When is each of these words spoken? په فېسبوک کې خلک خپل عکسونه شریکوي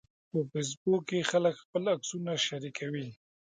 په 0.29 0.37
فېسبوک 0.49 1.01
کې 1.09 1.29
خلک 1.31 1.55
خپل 1.63 1.83
عکسونه 1.95 2.31
شریکوي 2.45 3.07